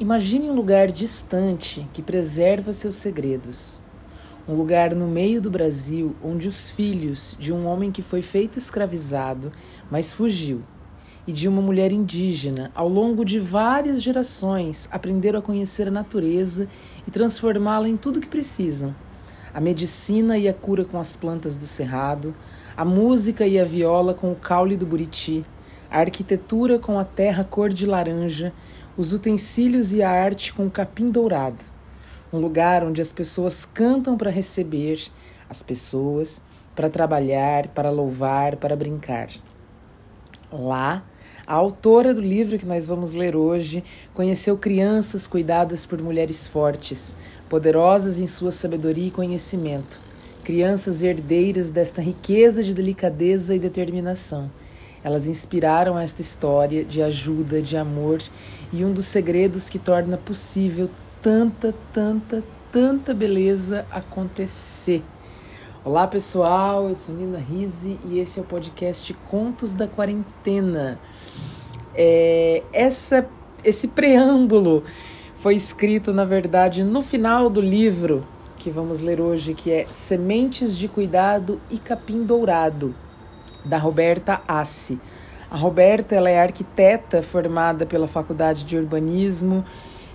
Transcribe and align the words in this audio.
Imagine 0.00 0.48
um 0.48 0.54
lugar 0.54 0.92
distante 0.92 1.84
que 1.92 2.00
preserva 2.00 2.72
seus 2.72 2.94
segredos. 2.94 3.82
Um 4.48 4.54
lugar 4.54 4.94
no 4.94 5.08
meio 5.08 5.42
do 5.42 5.50
Brasil 5.50 6.14
onde 6.22 6.46
os 6.46 6.70
filhos 6.70 7.36
de 7.36 7.52
um 7.52 7.66
homem 7.66 7.90
que 7.90 8.00
foi 8.00 8.22
feito 8.22 8.60
escravizado, 8.60 9.50
mas 9.90 10.12
fugiu, 10.12 10.62
e 11.26 11.32
de 11.32 11.48
uma 11.48 11.60
mulher 11.60 11.90
indígena, 11.90 12.70
ao 12.76 12.88
longo 12.88 13.24
de 13.24 13.40
várias 13.40 14.00
gerações, 14.00 14.88
aprenderam 14.92 15.40
a 15.40 15.42
conhecer 15.42 15.88
a 15.88 15.90
natureza 15.90 16.68
e 17.04 17.10
transformá-la 17.10 17.88
em 17.88 17.96
tudo 17.96 18.20
que 18.20 18.28
precisam: 18.28 18.94
a 19.52 19.60
medicina 19.60 20.38
e 20.38 20.46
a 20.46 20.54
cura 20.54 20.84
com 20.84 21.00
as 21.00 21.16
plantas 21.16 21.56
do 21.56 21.66
cerrado, 21.66 22.36
a 22.76 22.84
música 22.84 23.48
e 23.48 23.58
a 23.58 23.64
viola 23.64 24.14
com 24.14 24.30
o 24.30 24.36
caule 24.36 24.76
do 24.76 24.86
buriti, 24.86 25.44
a 25.90 25.98
arquitetura 25.98 26.78
com 26.78 27.00
a 27.00 27.04
terra 27.04 27.42
cor 27.42 27.70
de 27.70 27.84
laranja, 27.84 28.52
os 28.98 29.12
utensílios 29.12 29.92
e 29.92 30.02
a 30.02 30.10
arte 30.10 30.52
com 30.52 30.66
o 30.66 30.70
capim 30.70 31.08
dourado. 31.08 31.64
Um 32.32 32.40
lugar 32.40 32.82
onde 32.82 33.00
as 33.00 33.12
pessoas 33.12 33.64
cantam 33.64 34.18
para 34.18 34.28
receber, 34.28 35.00
as 35.48 35.62
pessoas 35.62 36.42
para 36.74 36.90
trabalhar, 36.90 37.68
para 37.68 37.90
louvar, 37.90 38.56
para 38.56 38.74
brincar. 38.74 39.28
Lá, 40.52 41.04
a 41.46 41.54
autora 41.54 42.12
do 42.12 42.20
livro 42.20 42.58
que 42.58 42.66
nós 42.66 42.86
vamos 42.86 43.12
ler 43.12 43.36
hoje 43.36 43.84
conheceu 44.12 44.58
crianças 44.58 45.28
cuidadas 45.28 45.86
por 45.86 46.02
mulheres 46.02 46.48
fortes, 46.48 47.14
poderosas 47.48 48.18
em 48.18 48.26
sua 48.26 48.50
sabedoria 48.50 49.06
e 49.06 49.12
conhecimento, 49.12 50.00
crianças 50.42 51.04
herdeiras 51.04 51.70
desta 51.70 52.02
riqueza 52.02 52.64
de 52.64 52.74
delicadeza 52.74 53.54
e 53.54 53.60
determinação 53.60 54.50
elas 55.08 55.26
inspiraram 55.26 55.98
esta 55.98 56.20
história 56.20 56.84
de 56.84 57.02
ajuda, 57.02 57.62
de 57.62 57.78
amor 57.78 58.22
e 58.70 58.84
um 58.84 58.92
dos 58.92 59.06
segredos 59.06 59.70
que 59.70 59.78
torna 59.78 60.18
possível 60.18 60.90
tanta, 61.22 61.74
tanta, 61.94 62.44
tanta 62.70 63.14
beleza 63.14 63.86
acontecer. 63.90 65.02
Olá 65.82 66.06
pessoal, 66.06 66.90
eu 66.90 66.94
sou 66.94 67.14
Nina 67.14 67.38
Rise 67.38 67.98
e 68.04 68.18
esse 68.18 68.38
é 68.38 68.42
o 68.42 68.44
podcast 68.44 69.14
Contos 69.30 69.72
da 69.72 69.88
Quarentena. 69.88 71.00
É, 71.94 72.62
essa, 72.70 73.26
esse 73.64 73.88
preâmbulo 73.88 74.84
foi 75.38 75.54
escrito, 75.54 76.12
na 76.12 76.26
verdade, 76.26 76.84
no 76.84 77.00
final 77.00 77.48
do 77.48 77.62
livro 77.62 78.26
que 78.58 78.68
vamos 78.70 79.00
ler 79.00 79.22
hoje, 79.22 79.54
que 79.54 79.70
é 79.70 79.86
Sementes 79.88 80.76
de 80.76 80.86
Cuidado 80.86 81.58
e 81.70 81.78
Capim 81.78 82.24
Dourado, 82.24 82.94
da 83.68 83.78
Roberta 83.78 84.40
Assi. 84.48 84.98
A 85.50 85.56
Roberta 85.56 86.14
ela 86.14 86.28
é 86.28 86.40
arquiteta 86.40 87.22
formada 87.22 87.86
pela 87.86 88.08
Faculdade 88.08 88.64
de 88.64 88.76
Urbanismo, 88.76 89.64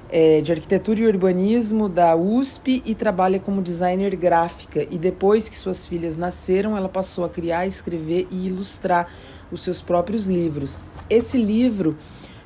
é, 0.10 0.42
de 0.42 0.52
Arquitetura 0.52 1.00
e 1.00 1.08
Urbanismo 1.08 1.90
da 1.90 2.16
USP 2.16 2.84
e 2.86 2.94
trabalha 2.94 3.40
como 3.40 3.62
designer 3.62 4.16
gráfica. 4.16 4.86
E 4.92 4.98
depois 4.98 5.50
que 5.50 5.56
suas 5.56 5.86
filhas 5.86 6.16
nasceram, 6.16 6.78
ela 6.78 6.90
passou 6.90 7.26
a 7.26 7.30
criar, 7.30 7.66
escrever 7.66 8.28
e 8.30 8.48
ilustrar 8.48 9.08
os 9.52 9.62
seus 9.62 9.82
próprios 9.82 10.28
livros. 10.28 10.84
Esse 11.10 11.38
livro 11.38 11.98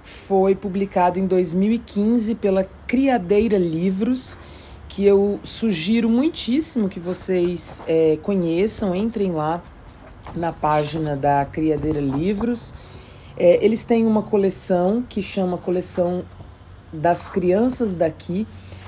foi 0.02 0.56
publicado 0.56 1.20
em 1.20 1.28
2015 1.28 2.36
pela 2.36 2.64
Criadeira 2.86 3.58
Livros, 3.58 4.38
que 4.88 5.06
eu 5.06 5.38
sugiro 5.44 6.10
muitíssimo 6.10 6.88
que 6.88 7.00
vocês 7.00 7.84
é, 7.86 8.18
conheçam, 8.24 8.96
entrem 8.96 9.34
lá 9.34 9.62
na 10.36 10.52
página 10.52 11.16
da 11.16 11.46
Criadeira 11.46 12.00
Livros. 12.00 12.74
É, 13.38 13.64
eles 13.64 13.86
têm 13.86 14.06
uma 14.06 14.24
coleção 14.24 15.04
que 15.08 15.22
chama 15.22 15.58
Coleção 15.58 16.26
das 16.92 17.30
Crianças 17.30 17.94
daqui. 17.94 18.46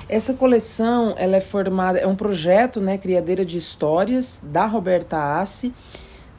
Essa 0.08 0.34
coleção 0.34 1.14
ela 1.16 1.36
é 1.36 1.40
formada, 1.40 1.98
é 1.98 2.06
um 2.06 2.16
projeto, 2.16 2.80
né, 2.80 2.98
Criadeira 2.98 3.44
de 3.44 3.58
Histórias, 3.58 4.42
da 4.42 4.66
Roberta 4.66 5.40
Assi. 5.40 5.72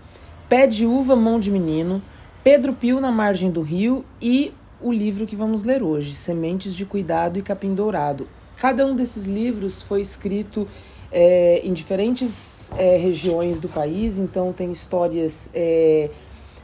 Pé 0.48 0.66
de 0.66 0.87
Uva, 0.87 1.14
Mão 1.14 1.38
de 1.38 1.50
Menino, 1.50 2.03
Pedro 2.42 2.72
Pio 2.72 3.00
na 3.00 3.12
Margem 3.12 3.50
do 3.50 3.60
Rio 3.60 4.03
e 4.19 4.54
o 4.81 4.91
livro 4.91 5.26
que 5.26 5.37
vamos 5.37 5.62
ler 5.62 5.82
hoje, 5.82 6.14
Sementes 6.14 6.75
de 6.75 6.87
Cuidado 6.87 7.38
e 7.38 7.42
Capim 7.42 7.75
Dourado. 7.75 8.26
Cada 8.56 8.87
um 8.87 8.97
desses 8.97 9.26
livros 9.26 9.82
foi 9.82 10.00
escrito 10.00 10.66
é, 11.12 11.60
em 11.62 11.75
diferentes 11.75 12.72
é, 12.78 12.97
regiões 12.97 13.58
do 13.58 13.69
país, 13.69 14.19
então 14.19 14.54
tem 14.54 14.72
histórias 14.72 15.50
é, 15.53 16.08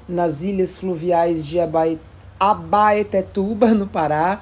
nas 0.09 0.41
ilhas 0.41 0.78
fluviais 0.78 1.44
de 1.44 1.59
Abaetetuba, 2.41 3.75
no 3.75 3.87
Pará, 3.87 4.41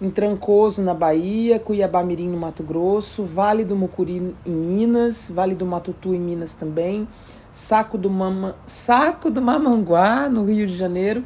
em 0.00 0.08
Trancoso, 0.08 0.80
na 0.82 0.94
Bahia, 0.94 1.58
Cuiabá 1.58 2.02
Mirim, 2.02 2.28
no 2.28 2.38
Mato 2.38 2.62
Grosso, 2.62 3.22
Vale 3.22 3.64
do 3.64 3.76
Mucuri, 3.76 4.34
em 4.46 4.50
Minas, 4.50 5.30
Vale 5.34 5.54
do 5.54 5.66
Matutu, 5.66 6.14
em 6.14 6.20
Minas 6.20 6.54
também, 6.54 7.06
Saco 7.50 7.98
do, 7.98 8.08
Mama, 8.08 8.56
Saco 8.64 9.30
do 9.30 9.42
Mamanguá, 9.42 10.28
no 10.28 10.44
Rio 10.44 10.66
de 10.66 10.74
Janeiro, 10.76 11.22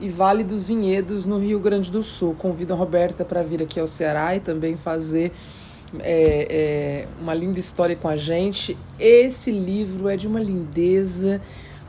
e 0.00 0.08
Vale 0.08 0.42
dos 0.42 0.66
Vinhedos, 0.66 1.24
no 1.24 1.38
Rio 1.38 1.60
Grande 1.60 1.90
do 1.90 2.02
Sul. 2.02 2.34
Convido 2.36 2.74
a 2.74 2.76
Roberta 2.76 3.24
para 3.24 3.42
vir 3.42 3.62
aqui 3.62 3.78
ao 3.78 3.86
Ceará 3.86 4.34
e 4.34 4.40
também 4.40 4.76
fazer 4.76 5.32
é, 6.00 6.46
é, 6.50 7.08
uma 7.20 7.32
linda 7.32 7.60
história 7.60 7.94
com 7.94 8.08
a 8.08 8.16
gente. 8.16 8.76
Esse 8.98 9.52
livro 9.52 10.08
é 10.08 10.16
de 10.16 10.26
uma 10.26 10.40
lindeza, 10.40 11.40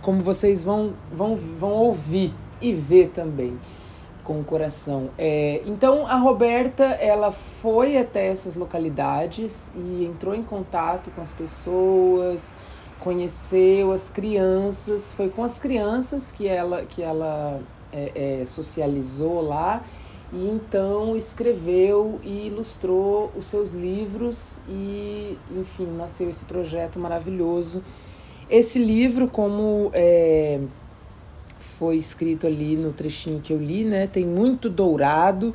como 0.04 0.22
vocês 0.22 0.64
vão, 0.64 0.94
vão, 1.12 1.36
vão 1.36 1.72
ouvir 1.72 2.32
e 2.62 2.72
ver 2.72 3.08
também 3.08 3.58
com 4.28 4.42
o 4.42 4.44
coração. 4.44 5.10
É, 5.18 5.62
então 5.66 6.06
a 6.06 6.18
Roberta 6.18 6.84
ela 6.84 7.32
foi 7.32 7.98
até 7.98 8.28
essas 8.28 8.56
localidades 8.56 9.72
e 9.74 10.04
entrou 10.04 10.36
em 10.36 10.44
contato 10.44 11.10
com 11.12 11.22
as 11.22 11.32
pessoas, 11.32 12.54
conheceu 13.00 13.94
as 13.94 14.10
crianças, 14.10 15.14
foi 15.14 15.30
com 15.30 15.46
as 15.46 15.58
crianças 15.58 16.30
que 16.30 16.46
ela 16.46 16.84
que 16.84 17.02
ela 17.02 17.62
é, 17.94 18.42
é, 18.42 18.46
socializou 18.46 19.40
lá 19.40 19.82
e 20.34 20.50
então 20.50 21.16
escreveu 21.16 22.20
e 22.22 22.48
ilustrou 22.48 23.32
os 23.34 23.46
seus 23.46 23.72
livros 23.72 24.60
e 24.68 25.38
enfim 25.58 25.88
nasceu 25.98 26.30
esse 26.30 26.44
projeto 26.44 27.00
maravilhoso. 27.00 27.82
Esse 28.50 28.78
livro 28.78 29.30
como 29.30 29.90
é, 29.94 30.60
foi 31.78 31.96
escrito 31.96 32.48
ali 32.48 32.76
no 32.76 32.92
trechinho 32.92 33.40
que 33.40 33.54
eu 33.54 33.62
li, 33.62 33.84
né? 33.84 34.08
Tem 34.08 34.26
muito 34.26 34.68
dourado, 34.68 35.54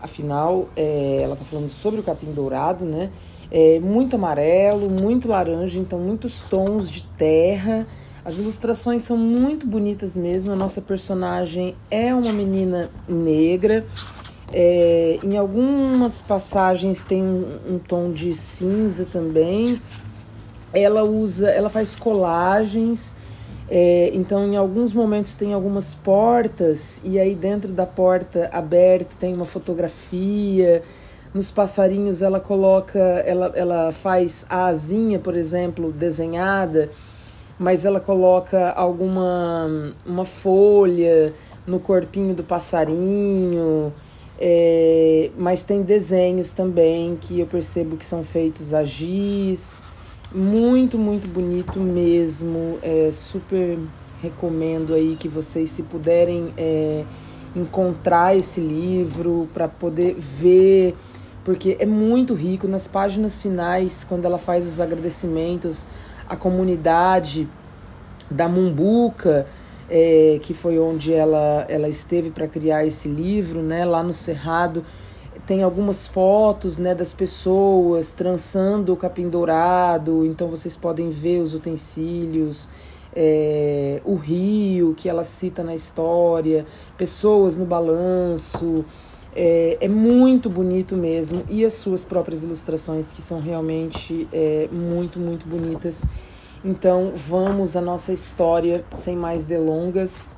afinal, 0.00 0.68
é, 0.74 1.20
ela 1.22 1.36
tá 1.36 1.44
falando 1.44 1.70
sobre 1.70 2.00
o 2.00 2.02
capim 2.02 2.32
dourado, 2.32 2.84
né? 2.84 3.10
É, 3.50 3.78
muito 3.78 4.16
amarelo, 4.16 4.88
muito 4.88 5.28
laranja, 5.28 5.78
então 5.78 5.98
muitos 5.98 6.40
tons 6.48 6.90
de 6.90 7.04
terra. 7.18 7.86
As 8.24 8.38
ilustrações 8.38 9.02
são 9.02 9.18
muito 9.18 9.66
bonitas 9.66 10.16
mesmo. 10.16 10.50
A 10.50 10.56
nossa 10.56 10.80
personagem 10.80 11.76
é 11.90 12.14
uma 12.14 12.32
menina 12.32 12.90
negra. 13.06 13.84
É, 14.50 15.18
em 15.22 15.36
algumas 15.36 16.22
passagens 16.22 17.04
tem 17.04 17.22
um, 17.22 17.74
um 17.74 17.78
tom 17.78 18.12
de 18.12 18.32
cinza 18.32 19.06
também. 19.12 19.80
Ela 20.72 21.04
usa, 21.04 21.50
ela 21.50 21.68
faz 21.68 21.94
colagens 21.94 23.14
é, 23.68 24.10
então, 24.12 24.46
em 24.46 24.56
alguns 24.56 24.92
momentos 24.92 25.34
tem 25.34 25.54
algumas 25.54 25.94
portas, 25.94 27.00
e 27.02 27.18
aí 27.18 27.34
dentro 27.34 27.72
da 27.72 27.86
porta 27.86 28.48
aberta 28.52 29.14
tem 29.18 29.32
uma 29.34 29.46
fotografia. 29.46 30.82
Nos 31.32 31.50
passarinhos 31.50 32.22
ela 32.22 32.38
coloca, 32.38 32.98
ela, 32.98 33.52
ela 33.56 33.92
faz 33.92 34.44
a 34.48 34.66
asinha, 34.66 35.18
por 35.18 35.34
exemplo, 35.36 35.90
desenhada, 35.90 36.90
mas 37.58 37.84
ela 37.84 38.00
coloca 38.00 38.70
alguma 38.70 39.94
uma 40.04 40.24
folha 40.24 41.32
no 41.66 41.80
corpinho 41.80 42.34
do 42.34 42.44
passarinho. 42.44 43.92
É, 44.38 45.30
mas 45.38 45.62
tem 45.62 45.82
desenhos 45.82 46.52
também 46.52 47.16
que 47.20 47.40
eu 47.40 47.46
percebo 47.46 47.96
que 47.96 48.04
são 48.04 48.22
feitos 48.22 48.74
a 48.74 48.84
giz. 48.84 49.84
Muito, 50.34 50.98
muito 50.98 51.28
bonito 51.28 51.78
mesmo. 51.78 52.80
É, 52.82 53.08
super 53.12 53.78
recomendo 54.20 54.92
aí 54.92 55.14
que 55.14 55.28
vocês, 55.28 55.70
se 55.70 55.84
puderem 55.84 56.52
é, 56.56 57.04
encontrar 57.54 58.36
esse 58.36 58.60
livro 58.60 59.48
para 59.54 59.68
poder 59.68 60.16
ver, 60.18 60.96
porque 61.44 61.76
é 61.78 61.86
muito 61.86 62.34
rico. 62.34 62.66
Nas 62.66 62.88
páginas 62.88 63.40
finais, 63.40 64.02
quando 64.02 64.24
ela 64.24 64.38
faz 64.38 64.66
os 64.66 64.80
agradecimentos 64.80 65.86
à 66.28 66.34
comunidade 66.34 67.46
da 68.28 68.48
Mumbuca, 68.48 69.46
é, 69.88 70.40
que 70.42 70.52
foi 70.52 70.80
onde 70.80 71.14
ela, 71.14 71.64
ela 71.68 71.88
esteve 71.88 72.30
para 72.30 72.48
criar 72.48 72.84
esse 72.84 73.06
livro, 73.06 73.62
né, 73.62 73.84
lá 73.84 74.02
no 74.02 74.12
Cerrado. 74.12 74.84
Tem 75.46 75.62
algumas 75.62 76.06
fotos 76.06 76.78
né, 76.78 76.94
das 76.94 77.12
pessoas 77.12 78.12
trançando 78.12 78.94
o 78.94 78.96
capim 78.96 79.28
dourado, 79.28 80.24
então 80.24 80.48
vocês 80.48 80.74
podem 80.74 81.10
ver 81.10 81.40
os 81.40 81.52
utensílios, 81.52 82.66
é, 83.14 84.00
o 84.06 84.14
rio 84.14 84.94
que 84.96 85.06
ela 85.06 85.22
cita 85.22 85.62
na 85.62 85.74
história, 85.74 86.64
pessoas 86.96 87.56
no 87.56 87.66
balanço. 87.66 88.84
É, 89.36 89.78
é, 89.80 89.88
muito 89.88 90.48
bonito 90.48 90.96
mesmo. 90.96 91.42
E 91.50 91.64
as 91.64 91.74
suas 91.74 92.04
próprias 92.04 92.44
ilustrações, 92.44 93.12
que 93.12 93.20
são 93.20 93.40
realmente 93.40 94.28
é, 94.32 94.68
muito, 94.72 95.18
muito 95.18 95.46
bonitas. 95.46 96.06
Então 96.64 97.12
vamos 97.14 97.76
à 97.76 97.80
nossa 97.80 98.12
história 98.12 98.84
sem 98.92 99.16
mais 99.16 99.44
delongas. 99.44 100.30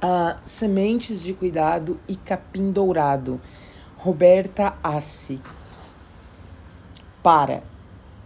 Ah, 0.00 0.36
Sementes 0.44 1.22
de 1.22 1.32
Cuidado 1.32 1.98
e 2.06 2.14
Capim 2.14 2.70
Dourado. 2.70 3.40
Roberta 4.04 4.74
Assi. 4.82 5.40
Para 7.22 7.62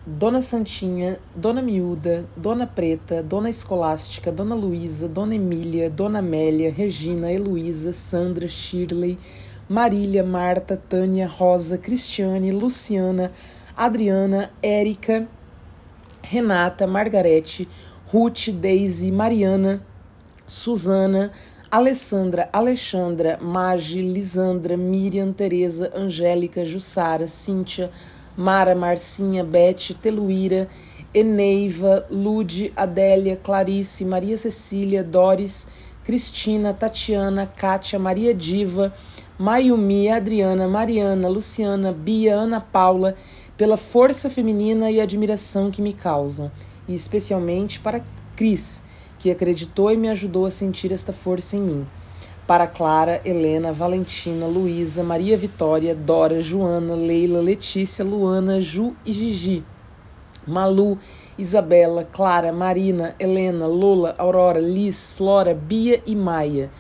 Dona 0.05 0.41
Santinha, 0.43 1.21
Dona 1.37 1.63
Miúda, 1.63 2.27
Dona 2.37 2.67
Preta, 2.67 3.23
Dona 3.23 3.49
Escolástica, 3.49 4.33
Dona 4.33 4.57
Luísa, 4.57 5.07
Dona 5.07 5.37
Emília, 5.37 5.89
Dona 5.89 6.19
Amélia, 6.19 6.73
Regina, 6.73 7.31
Heloísa, 7.31 7.93
Sandra, 7.93 8.49
Shirley, 8.49 9.17
Marília, 9.69 10.25
Marta, 10.25 10.77
Tânia, 10.77 11.29
Rosa, 11.29 11.79
Cristiane, 11.79 12.51
Luciana, 12.51 13.31
Adriana, 13.77 14.51
Érica, 14.61 15.29
Renata, 16.29 16.89
Margarete, 16.89 17.69
Ruth, 18.13 18.49
Daisy, 18.51 19.13
Mariana, 19.13 19.81
Suzana, 20.49 21.31
Alessandra, 21.71 22.49
Alexandra, 22.51 23.39
Magi, 23.43 24.01
Lisandra, 24.01 24.75
Miriam, 24.75 25.35
Teresa, 25.35 25.93
Angélica, 25.95 26.65
Jussara, 26.65 27.27
Cíntia, 27.27 27.91
Mara, 28.35 28.75
Marcinha, 28.75 29.45
Bete, 29.45 29.93
Teluíra, 29.93 30.67
Eneiva, 31.13 32.07
Lude, 32.11 32.73
Adélia, 32.75 33.37
Clarice, 33.37 34.03
Maria 34.07 34.39
Cecília, 34.39 35.05
Doris, 35.05 35.69
Cristina, 36.05 36.73
Tatiana, 36.73 37.47
Kátia, 37.47 37.99
Maria 37.99 38.33
Diva, 38.33 38.95
Mayumi, 39.39 40.09
Adriana, 40.09 40.67
Mariana, 40.67 41.29
Luciana, 41.29 41.93
Bia, 41.93 42.35
Ana 42.35 42.63
Paula, 42.63 43.15
pela 43.59 43.77
força 43.77 44.31
feminina 44.31 44.91
e 44.91 45.03
admiração 45.03 45.71
que 45.71 45.83
me 45.83 45.93
causam, 45.93 46.51
e 46.89 46.95
especialmente 46.95 47.79
para 47.79 48.03
Cris, 48.35 48.83
que 49.19 49.31
acreditou 49.31 49.91
e 49.91 49.97
me 49.97 50.09
ajudou 50.09 50.47
a 50.47 50.51
sentir 50.51 50.93
esta 50.93 51.13
força 51.13 51.57
em 51.57 51.61
mim. 51.61 51.87
Para 52.47 52.67
Clara, 52.67 53.21
Helena, 53.25 53.73
Valentina, 53.73 54.47
Luísa, 54.47 55.03
Maria 55.03 55.37
Vitória, 55.37 55.95
Dora, 55.95 56.41
Joana, 56.41 56.95
Leila, 56.95 57.41
Letícia, 57.41 58.05
Luana, 58.05 58.61
Ju 58.61 58.95
e 59.05 59.13
Gigi. 59.13 59.65
Malu, 60.47 60.99
Isabela, 61.37 62.05
Clara, 62.05 62.53
Marina, 62.53 63.15
Helena, 63.19 63.67
Lola, 63.67 64.15
Aurora, 64.17 64.61
Liz, 64.61 65.13
Flora, 65.13 65.55
Bia 65.55 66.03
e 66.07 66.17
Maia, 66.17 66.71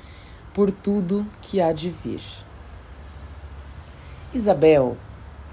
por 0.54 0.72
tudo 0.72 1.26
que 1.42 1.60
há 1.60 1.72
de 1.72 1.90
vir. 1.90 2.22
Isabel 4.32 4.96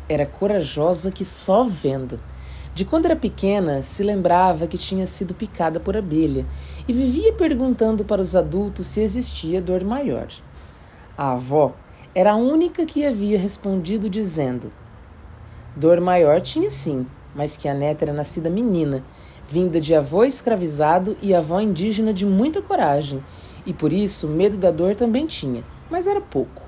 era 0.08 0.26
corajosa 0.26 1.12
que 1.12 1.26
só 1.26 1.64
vendo. 1.64 2.20
De 2.75 2.83
quando 2.83 3.06
era 3.06 3.16
pequena, 3.16 3.81
se 3.81 4.04
lembrava 4.04 4.68
que 4.68 4.77
tinha 4.77 5.07
sido 5.07 5.33
picada 5.33 5.80
por 5.80 5.95
abelha 5.95 6.45
e 6.86 6.92
vivia 6.92 7.31
perguntando 7.31 8.04
para 8.04 8.22
os 8.22 8.36
adultos 8.36 8.88
se 8.88 9.00
existia 9.01 9.62
dor 9.62 9.86
maior. 9.86 10.27
A 11.18 11.31
avó 11.31 11.74
era 12.13 12.33
a 12.33 12.36
única 12.36 12.86
que 12.86 13.06
havia 13.06 13.39
respondido 13.39 14.10
dizendo: 14.10 14.74
Dor 15.74 16.01
maior 16.01 16.42
tinha 16.42 16.69
sim, 16.69 17.07
mas 17.33 17.56
que 17.56 17.69
a 17.69 17.74
neta 17.74 18.04
era 18.04 18.12
nascida 18.12 18.50
menina, 18.50 19.06
vinda 19.48 19.80
de 19.80 19.95
avô 19.95 20.25
escravizado 20.25 21.16
e 21.21 21.33
avó 21.33 21.62
indígena 21.62 22.13
de 22.13 22.25
muita 22.25 22.62
coragem, 22.62 23.24
e 23.66 23.71
por 23.71 23.94
isso 23.94 24.28
medo 24.28 24.57
da 24.57 24.69
dor 24.69 24.95
também 24.95 25.25
tinha, 25.25 25.63
mas 25.89 26.07
era 26.07 26.19
pouco. 26.19 26.62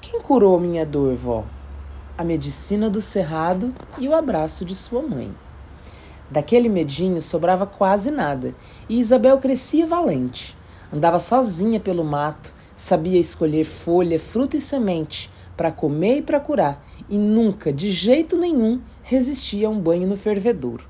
Quem 0.00 0.20
curou 0.20 0.60
minha 0.60 0.86
dor, 0.86 1.16
vó? 1.16 1.44
A 2.18 2.24
medicina 2.24 2.90
do 2.90 3.00
cerrado 3.00 3.72
e 3.96 4.08
o 4.08 4.14
abraço 4.14 4.64
de 4.64 4.74
sua 4.74 5.00
mãe. 5.00 5.32
Daquele 6.28 6.68
medinho 6.68 7.22
sobrava 7.22 7.64
quase 7.64 8.10
nada, 8.10 8.56
e 8.88 8.98
Isabel 8.98 9.38
crescia 9.38 9.86
valente. 9.86 10.56
Andava 10.92 11.20
sozinha 11.20 11.78
pelo 11.78 12.02
mato, 12.02 12.52
sabia 12.74 13.20
escolher 13.20 13.62
folha, 13.62 14.18
fruta 14.18 14.56
e 14.56 14.60
semente 14.60 15.30
para 15.56 15.70
comer 15.70 16.18
e 16.18 16.22
para 16.22 16.40
curar, 16.40 16.84
e 17.08 17.16
nunca, 17.16 17.72
de 17.72 17.90
jeito 17.92 18.36
nenhum, 18.36 18.80
resistia 19.02 19.68
a 19.68 19.70
um 19.70 19.80
banho 19.80 20.08
no 20.08 20.16
fervedouro. 20.16 20.84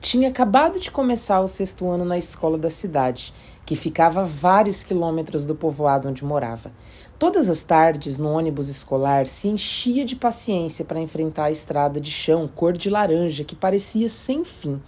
Tinha 0.00 0.28
acabado 0.28 0.78
de 0.78 0.90
começar 0.90 1.40
o 1.40 1.48
sexto 1.48 1.88
ano 1.88 2.04
na 2.04 2.16
escola 2.16 2.56
da 2.56 2.70
cidade, 2.70 3.34
que 3.66 3.76
ficava 3.76 4.22
a 4.22 4.24
vários 4.24 4.82
quilômetros 4.82 5.44
do 5.44 5.54
povoado 5.54 6.08
onde 6.08 6.24
morava. 6.24 6.72
Todas 7.20 7.50
as 7.50 7.62
tardes, 7.62 8.16
no 8.16 8.30
ônibus 8.30 8.70
escolar, 8.70 9.26
se 9.26 9.46
enchia 9.46 10.06
de 10.06 10.16
paciência 10.16 10.86
para 10.86 11.02
enfrentar 11.02 11.44
a 11.44 11.50
estrada 11.50 12.00
de 12.00 12.10
chão 12.10 12.48
cor 12.48 12.72
de 12.72 12.88
laranja 12.88 13.44
que 13.44 13.54
parecia 13.54 14.08
sem 14.08 14.42
fim. 14.42 14.80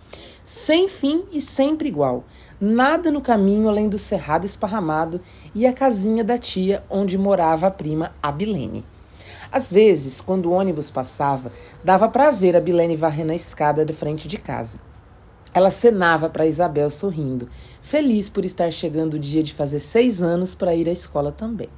Sem 0.43 0.89
fim 0.89 1.25
e 1.31 1.43
sempre 1.43 1.89
igual. 1.89 2.25
Nada 2.59 3.11
no 3.11 3.21
caminho 3.21 3.69
além 3.69 3.87
do 3.87 3.99
cerrado 3.99 4.47
esparramado 4.47 5.21
e 5.55 5.67
a 5.67 5.75
casinha 5.75 6.25
da 6.25 6.39
tia 6.39 6.83
onde 6.89 7.19
morava 7.19 7.67
a 7.67 7.71
prima 7.71 8.15
Abilene. 8.23 8.83
Às 9.53 9.71
vezes, 9.71 10.19
quando 10.19 10.47
o 10.47 10.53
ônibus 10.53 10.91
passava, 10.91 11.53
dava 11.85 12.09
para 12.09 12.31
ver 12.31 12.57
a 12.57 12.61
Bilene 12.61 12.97
varrendo 12.97 13.33
a 13.33 13.37
escada 13.37 13.85
de 13.85 13.93
frente 13.93 14.27
de 14.27 14.39
casa. 14.39 14.81
Ela 15.53 15.71
cenava 15.71 16.31
para 16.31 16.47
Isabel 16.47 16.89
sorrindo, 16.89 17.51
feliz 17.83 18.31
por 18.31 18.43
estar 18.43 18.73
chegando 18.73 19.15
o 19.15 19.19
dia 19.19 19.43
de 19.43 19.53
fazer 19.53 19.81
seis 19.81 20.23
anos 20.23 20.55
para 20.55 20.75
ir 20.75 20.89
à 20.89 20.93
escola 20.93 21.31
também. 21.31 21.69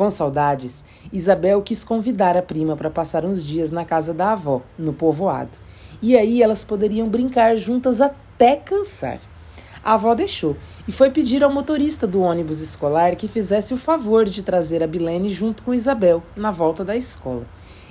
Com 0.00 0.08
saudades, 0.08 0.82
Isabel 1.12 1.60
quis 1.60 1.84
convidar 1.84 2.34
a 2.34 2.40
prima 2.40 2.74
para 2.74 2.88
passar 2.88 3.22
uns 3.22 3.44
dias 3.44 3.70
na 3.70 3.84
casa 3.84 4.14
da 4.14 4.32
avó, 4.32 4.62
no 4.78 4.94
povoado. 4.94 5.50
E 6.00 6.16
aí 6.16 6.42
elas 6.42 6.64
poderiam 6.64 7.06
brincar 7.06 7.54
juntas 7.56 8.00
até 8.00 8.56
cansar. 8.56 9.20
A 9.84 9.92
avó 9.92 10.14
deixou 10.14 10.56
e 10.88 10.90
foi 10.90 11.10
pedir 11.10 11.44
ao 11.44 11.52
motorista 11.52 12.06
do 12.06 12.22
ônibus 12.22 12.60
escolar 12.60 13.14
que 13.14 13.28
fizesse 13.28 13.74
o 13.74 13.76
favor 13.76 14.24
de 14.24 14.42
trazer 14.42 14.82
a 14.82 14.86
Bilene 14.86 15.28
junto 15.28 15.62
com 15.62 15.74
Isabel 15.74 16.22
na 16.34 16.50
volta 16.50 16.82
da 16.82 16.96
escola. 16.96 17.44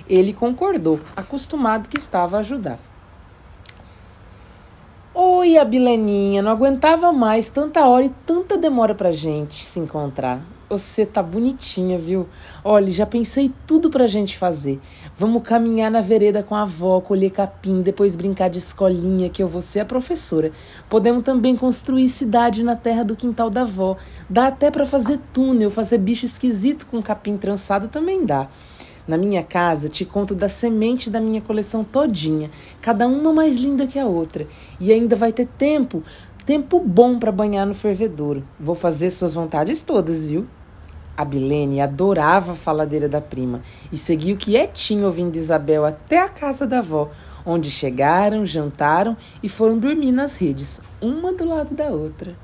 Ele 0.08 0.32
concordou, 0.32 0.98
acostumado 1.14 1.88
que 1.88 1.96
estava 1.96 2.38
a 2.38 2.40
ajudar. 2.40 2.80
Oi, 5.14 5.56
a 5.56 5.64
Bileninha, 5.64 6.42
não 6.42 6.50
aguentava 6.50 7.12
mais 7.12 7.50
tanta 7.50 7.86
hora 7.86 8.06
e 8.06 8.12
tanta 8.26 8.58
demora 8.58 8.96
pra 8.96 9.12
gente 9.12 9.64
se 9.64 9.78
encontrar. 9.78 10.42
Você 10.70 11.04
tá 11.04 11.20
bonitinha, 11.20 11.98
viu? 11.98 12.28
Olha, 12.62 12.92
já 12.92 13.04
pensei 13.04 13.50
tudo 13.66 13.90
pra 13.90 14.06
gente 14.06 14.38
fazer. 14.38 14.78
Vamos 15.18 15.42
caminhar 15.42 15.90
na 15.90 16.00
vereda 16.00 16.44
com 16.44 16.54
a 16.54 16.62
avó, 16.62 17.00
colher 17.00 17.32
capim, 17.32 17.82
depois 17.82 18.14
brincar 18.14 18.48
de 18.48 18.60
escolinha, 18.60 19.28
que 19.28 19.42
eu 19.42 19.48
vou 19.48 19.60
ser 19.60 19.80
a 19.80 19.84
professora. 19.84 20.52
Podemos 20.88 21.24
também 21.24 21.56
construir 21.56 22.08
cidade 22.08 22.62
na 22.62 22.76
terra 22.76 23.02
do 23.02 23.16
quintal 23.16 23.50
da 23.50 23.62
avó. 23.62 23.96
Dá 24.28 24.46
até 24.46 24.70
para 24.70 24.86
fazer 24.86 25.18
túnel, 25.32 25.72
fazer 25.72 25.98
bicho 25.98 26.24
esquisito 26.24 26.86
com 26.86 27.02
capim 27.02 27.36
trançado 27.36 27.88
também 27.88 28.24
dá. 28.24 28.46
Na 29.08 29.18
minha 29.18 29.42
casa, 29.42 29.88
te 29.88 30.04
conto 30.04 30.36
da 30.36 30.48
semente 30.48 31.10
da 31.10 31.20
minha 31.20 31.40
coleção 31.40 31.82
todinha, 31.82 32.48
cada 32.80 33.08
uma 33.08 33.32
mais 33.32 33.56
linda 33.56 33.88
que 33.88 33.98
a 33.98 34.06
outra. 34.06 34.46
E 34.78 34.92
ainda 34.92 35.16
vai 35.16 35.32
ter 35.32 35.46
tempo, 35.46 36.04
tempo 36.46 36.78
bom 36.78 37.18
para 37.18 37.32
banhar 37.32 37.66
no 37.66 37.74
fervedouro. 37.74 38.44
Vou 38.58 38.76
fazer 38.76 39.10
suas 39.10 39.34
vontades 39.34 39.82
todas, 39.82 40.24
viu? 40.24 40.46
A 41.20 41.24
Bilene 41.26 41.82
adorava 41.82 42.52
a 42.52 42.54
faladeira 42.54 43.06
da 43.06 43.20
prima 43.20 43.60
e 43.92 43.98
seguiu 43.98 44.38
quietinho 44.38 45.04
ouvindo 45.04 45.36
Isabel 45.36 45.84
até 45.84 46.18
a 46.18 46.30
casa 46.30 46.66
da 46.66 46.78
avó, 46.78 47.10
onde 47.44 47.70
chegaram, 47.70 48.46
jantaram 48.46 49.14
e 49.42 49.46
foram 49.46 49.78
dormir 49.78 50.12
nas 50.12 50.34
redes, 50.34 50.80
uma 50.98 51.34
do 51.34 51.44
lado 51.44 51.74
da 51.74 51.88
outra. 51.88 52.34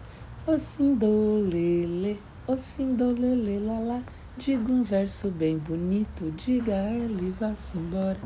O 0.46 0.58
sindolele, 0.58 2.20
o 2.46 2.58
sindolele, 2.58 3.60
lá 3.60 4.02
Diga 4.36 4.70
um 4.70 4.82
verso 4.82 5.30
bem 5.30 5.56
bonito, 5.56 6.30
diga 6.36 6.74
ele, 6.74 7.34
vá-se 7.40 7.78
embora, 7.78 8.18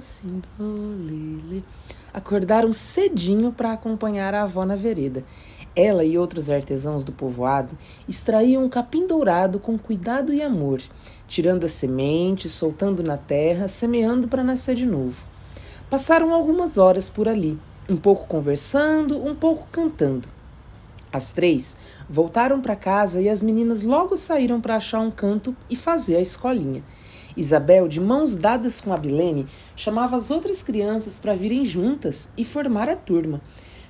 sindolele. 0.00 1.62
Acordaram 2.14 2.72
cedinho 2.72 3.52
para 3.52 3.72
acompanhar 3.72 4.34
a 4.34 4.44
avó 4.44 4.64
na 4.64 4.74
vereda 4.74 5.22
ela 5.74 6.04
e 6.04 6.18
outros 6.18 6.50
artesãos 6.50 7.02
do 7.02 7.12
povoado 7.12 7.76
extraíam 8.08 8.64
um 8.64 8.68
capim 8.68 9.06
dourado 9.06 9.58
com 9.58 9.78
cuidado 9.78 10.32
e 10.32 10.42
amor, 10.42 10.80
tirando 11.26 11.64
as 11.64 11.72
sementes, 11.72 12.52
soltando 12.52 13.02
na 13.02 13.16
terra, 13.16 13.68
semeando 13.68 14.28
para 14.28 14.44
nascer 14.44 14.74
de 14.74 14.86
novo. 14.86 15.24
Passaram 15.88 16.32
algumas 16.32 16.78
horas 16.78 17.08
por 17.08 17.28
ali, 17.28 17.58
um 17.88 17.96
pouco 17.96 18.26
conversando, 18.26 19.16
um 19.16 19.34
pouco 19.34 19.66
cantando. 19.72 20.28
As 21.12 21.30
três 21.32 21.76
voltaram 22.08 22.60
para 22.60 22.74
casa 22.74 23.20
e 23.20 23.28
as 23.28 23.42
meninas 23.42 23.82
logo 23.82 24.16
saíram 24.16 24.60
para 24.60 24.76
achar 24.76 25.00
um 25.00 25.10
canto 25.10 25.54
e 25.68 25.76
fazer 25.76 26.16
a 26.16 26.20
escolinha. 26.20 26.82
Isabel, 27.36 27.88
de 27.88 28.00
mãos 28.00 28.36
dadas 28.36 28.80
com 28.80 28.92
a 28.92 28.96
Bilene, 28.96 29.46
chamava 29.74 30.16
as 30.16 30.30
outras 30.30 30.62
crianças 30.62 31.18
para 31.18 31.34
virem 31.34 31.64
juntas 31.64 32.30
e 32.36 32.44
formar 32.44 32.88
a 32.88 32.96
turma. 32.96 33.40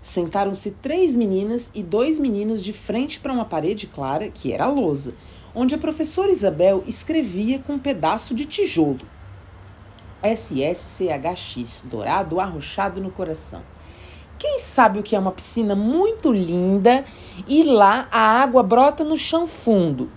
Sentaram-se 0.02 0.72
três 0.72 1.16
meninas 1.16 1.70
e 1.72 1.80
dois 1.80 2.18
meninos 2.18 2.60
de 2.60 2.72
frente 2.72 3.20
para 3.20 3.32
uma 3.32 3.44
parede 3.44 3.86
clara, 3.86 4.28
que 4.28 4.52
era 4.52 4.64
a 4.64 4.68
lousa, 4.68 5.14
onde 5.54 5.76
a 5.76 5.78
professora 5.78 6.32
Isabel 6.32 6.82
escrevia 6.88 7.60
com 7.60 7.74
um 7.74 7.78
pedaço 7.78 8.34
de 8.34 8.44
tijolo. 8.44 9.06
SSCHX, 10.20 11.84
dourado 11.88 12.40
arrochado 12.40 13.00
no 13.00 13.12
coração. 13.12 13.62
Quem 14.36 14.58
sabe 14.58 14.98
o 14.98 15.04
que 15.04 15.14
é 15.14 15.18
uma 15.20 15.30
piscina 15.30 15.76
muito 15.76 16.32
linda 16.32 17.04
e 17.46 17.62
lá 17.62 18.08
a 18.10 18.42
água 18.42 18.60
brota 18.64 19.04
no 19.04 19.16
chão 19.16 19.46
fundo? 19.46 20.10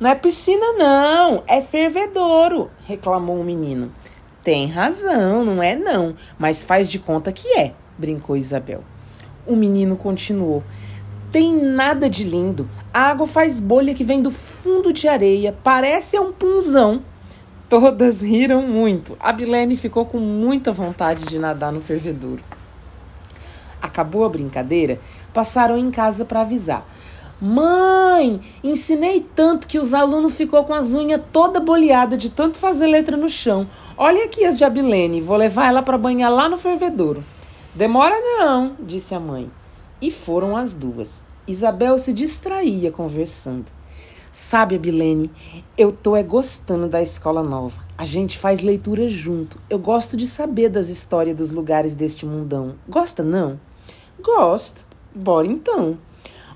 Não 0.00 0.08
é 0.08 0.14
piscina, 0.14 0.72
não, 0.72 1.42
é 1.46 1.60
fervedouro, 1.60 2.70
reclamou 2.86 3.38
o 3.38 3.44
menino. 3.44 3.92
Tem 4.42 4.66
razão, 4.66 5.44
não 5.44 5.62
é 5.62 5.76
não, 5.76 6.16
mas 6.38 6.64
faz 6.64 6.90
de 6.90 6.98
conta 6.98 7.30
que 7.30 7.46
é, 7.58 7.74
brincou 7.98 8.34
Isabel. 8.34 8.82
O 9.48 9.56
menino 9.56 9.96
continuou. 9.96 10.62
Tem 11.32 11.54
nada 11.54 12.08
de 12.08 12.22
lindo. 12.22 12.68
A 12.92 13.00
água 13.00 13.26
faz 13.26 13.60
bolha 13.60 13.94
que 13.94 14.04
vem 14.04 14.20
do 14.20 14.30
fundo 14.30 14.92
de 14.92 15.08
areia, 15.08 15.56
parece 15.64 16.18
um 16.18 16.32
punzão. 16.32 17.02
Todas 17.68 18.22
riram 18.22 18.62
muito. 18.62 19.16
A 19.18 19.32
Bilene 19.32 19.76
ficou 19.76 20.04
com 20.04 20.18
muita 20.18 20.70
vontade 20.70 21.24
de 21.24 21.38
nadar 21.38 21.72
no 21.72 21.80
fervedouro. 21.80 22.42
Acabou 23.80 24.24
a 24.24 24.28
brincadeira, 24.28 25.00
passaram 25.32 25.78
em 25.78 25.90
casa 25.90 26.24
para 26.24 26.42
avisar. 26.42 26.86
Mãe, 27.40 28.40
ensinei 28.64 29.24
tanto 29.34 29.66
que 29.68 29.78
os 29.78 29.94
alunos 29.94 30.34
ficou 30.34 30.64
com 30.64 30.74
as 30.74 30.92
unhas 30.92 31.22
toda 31.32 31.60
boleada 31.60 32.16
de 32.16 32.28
tanto 32.28 32.58
fazer 32.58 32.86
letra 32.86 33.16
no 33.16 33.28
chão. 33.28 33.66
Olha 33.96 34.24
aqui 34.24 34.44
as 34.44 34.58
de 34.58 34.64
Abilene, 34.64 35.20
vou 35.20 35.36
levar 35.36 35.68
ela 35.68 35.82
para 35.82 35.96
banhar 35.96 36.30
lá 36.30 36.48
no 36.48 36.58
fervedouro. 36.58 37.24
Demora 37.74 38.16
não, 38.20 38.76
disse 38.80 39.14
a 39.14 39.20
mãe. 39.20 39.50
E 40.00 40.10
foram 40.10 40.56
as 40.56 40.74
duas. 40.74 41.24
Isabel 41.46 41.98
se 41.98 42.12
distraía 42.12 42.90
conversando. 42.90 43.66
Sabe, 44.30 44.76
Abilene, 44.76 45.30
eu 45.76 45.90
tô 45.90 46.14
é 46.14 46.22
gostando 46.22 46.86
da 46.86 47.02
escola 47.02 47.42
nova. 47.42 47.82
A 47.96 48.04
gente 48.04 48.38
faz 48.38 48.60
leitura 48.60 49.08
junto. 49.08 49.58
Eu 49.68 49.78
gosto 49.78 50.16
de 50.16 50.26
saber 50.26 50.68
das 50.68 50.88
histórias 50.88 51.36
dos 51.36 51.50
lugares 51.50 51.94
deste 51.94 52.24
mundão. 52.24 52.74
Gosta, 52.88 53.22
não? 53.22 53.58
Gosto. 54.22 54.84
Bora 55.14 55.46
então. 55.46 55.98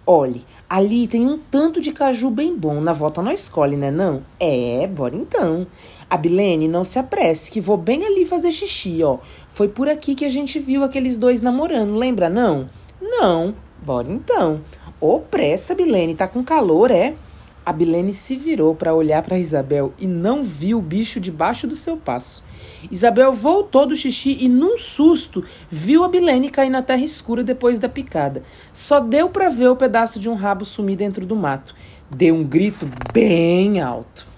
Olhe, 0.06 0.44
ali 0.68 1.06
tem 1.06 1.26
um 1.26 1.38
tanto 1.38 1.80
de 1.80 1.92
caju 1.92 2.30
bem 2.30 2.56
bom. 2.56 2.80
Na 2.80 2.92
volta 2.92 3.22
nós 3.22 3.40
escolhe, 3.40 3.76
né 3.76 3.90
não? 3.90 4.22
É, 4.38 4.86
bora 4.86 5.16
então. 5.16 5.66
A 6.12 6.16
Bilene, 6.18 6.68
não 6.68 6.84
se 6.84 6.98
apresse, 6.98 7.50
que 7.50 7.58
vou 7.58 7.78
bem 7.78 8.04
ali 8.04 8.26
fazer 8.26 8.52
xixi, 8.52 9.02
ó. 9.02 9.16
Foi 9.54 9.66
por 9.66 9.88
aqui 9.88 10.14
que 10.14 10.26
a 10.26 10.28
gente 10.28 10.58
viu 10.58 10.84
aqueles 10.84 11.16
dois 11.16 11.40
namorando, 11.40 11.94
lembra 11.94 12.28
não? 12.28 12.68
Não. 13.00 13.54
Bora 13.82 14.12
então. 14.12 14.60
Ô, 15.00 15.20
pressa, 15.20 15.74
Bilene, 15.74 16.14
tá 16.14 16.28
com 16.28 16.44
calor, 16.44 16.90
é? 16.90 17.14
A 17.64 17.72
Bilene 17.72 18.12
se 18.12 18.36
virou 18.36 18.74
para 18.74 18.94
olhar 18.94 19.22
para 19.22 19.38
Isabel 19.38 19.94
e 19.98 20.06
não 20.06 20.42
viu 20.42 20.80
o 20.80 20.82
bicho 20.82 21.18
debaixo 21.18 21.66
do 21.66 21.74
seu 21.74 21.96
passo. 21.96 22.44
Isabel 22.90 23.32
voltou 23.32 23.86
do 23.86 23.96
xixi 23.96 24.36
e, 24.38 24.50
num 24.50 24.76
susto, 24.76 25.42
viu 25.70 26.04
a 26.04 26.08
Bilene 26.08 26.50
cair 26.50 26.68
na 26.68 26.82
terra 26.82 27.04
escura 27.04 27.42
depois 27.42 27.78
da 27.78 27.88
picada. 27.88 28.42
Só 28.70 29.00
deu 29.00 29.30
para 29.30 29.48
ver 29.48 29.68
o 29.68 29.76
pedaço 29.76 30.20
de 30.20 30.28
um 30.28 30.34
rabo 30.34 30.66
sumir 30.66 30.96
dentro 30.96 31.24
do 31.24 31.34
mato. 31.34 31.74
Deu 32.14 32.34
um 32.34 32.44
grito 32.44 32.86
bem 33.14 33.80
alto. 33.80 34.30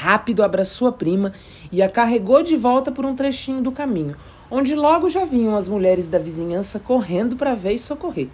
Rápido 0.00 0.44
abraçou 0.44 0.86
a 0.86 0.92
prima 0.92 1.32
e 1.72 1.82
a 1.82 1.90
carregou 1.90 2.40
de 2.40 2.56
volta 2.56 2.92
por 2.92 3.04
um 3.04 3.16
trechinho 3.16 3.60
do 3.60 3.72
caminho, 3.72 4.14
onde 4.48 4.76
logo 4.76 5.10
já 5.10 5.24
vinham 5.24 5.56
as 5.56 5.68
mulheres 5.68 6.06
da 6.06 6.20
vizinhança 6.20 6.78
correndo 6.78 7.34
para 7.34 7.52
ver 7.56 7.72
e 7.72 7.80
socorrer. 7.80 8.28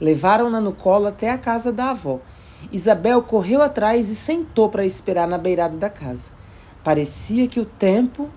Levaram-na 0.00 0.62
no 0.62 0.72
colo 0.72 1.06
até 1.06 1.30
a 1.30 1.36
casa 1.36 1.70
da 1.70 1.90
avó. 1.90 2.20
Isabel 2.72 3.20
correu 3.20 3.60
atrás 3.60 4.08
e 4.08 4.16
sentou 4.16 4.70
para 4.70 4.86
esperar 4.86 5.28
na 5.28 5.36
beirada 5.36 5.76
da 5.76 5.90
casa. 5.90 6.30
Parecia 6.82 7.46
que 7.48 7.60
o 7.60 7.66
tempo 7.66 8.30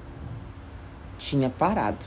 tinha 1.17 1.49
parado. 1.49 2.03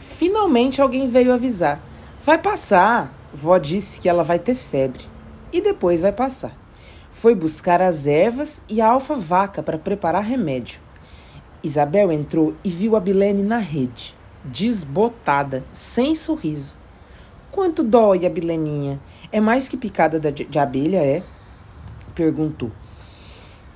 Finalmente 0.00 0.82
alguém 0.82 1.06
veio 1.06 1.32
avisar. 1.32 1.80
Vai 2.24 2.38
passar. 2.38 3.14
Vó 3.32 3.56
disse 3.56 4.00
que 4.00 4.08
ela 4.08 4.24
vai 4.24 4.40
ter 4.40 4.56
febre. 4.56 5.04
E 5.52 5.60
depois 5.60 6.00
vai 6.00 6.10
passar. 6.10 6.59
Foi 7.10 7.34
buscar 7.34 7.82
as 7.82 8.06
ervas 8.06 8.62
e 8.68 8.80
a 8.80 8.88
alfa-vaca 8.88 9.62
para 9.62 9.78
preparar 9.78 10.22
remédio. 10.22 10.80
Isabel 11.62 12.10
entrou 12.10 12.54
e 12.64 12.70
viu 12.70 12.96
a 12.96 13.00
Bilene 13.00 13.42
na 13.42 13.58
rede, 13.58 14.16
desbotada, 14.44 15.62
sem 15.72 16.14
sorriso. 16.14 16.74
Quanto 17.50 17.82
dói 17.82 18.24
a 18.24 18.30
Bileninha? 18.30 18.98
É 19.30 19.40
mais 19.40 19.68
que 19.68 19.76
picada 19.76 20.18
de 20.18 20.58
abelha, 20.58 21.04
é? 21.04 21.22
Perguntou. 22.14 22.70